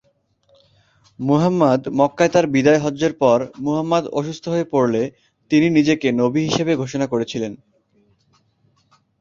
মুহাম্মাদ 1.19 1.81
মক্কায় 1.99 2.31
তার 2.31 2.45
বিদায় 2.47 2.81
হজ্জের 2.83 3.13
পর 3.13 3.37
মুহাম্মাদ 3.59 4.03
অসুস্থ 4.11 4.43
হয়ে 4.49 4.65
পড়লে 4.65 5.01
তিনি 5.51 5.67
নিজেকে 5.69 6.07
নবী 6.21 6.41
হিসেবে 6.47 6.73
ঘোষণা 6.75 7.05
করেছিলেন। 7.07 7.53